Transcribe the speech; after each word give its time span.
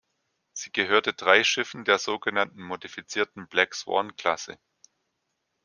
Sie 0.53 0.71
gehörte 0.71 1.13
drei 1.13 1.43
Schiffen 1.43 1.85
der 1.85 1.99
sogenannten 1.99 2.59
modifizierten 2.63 3.47
"Black-Swan"-Klasse. 3.47 4.57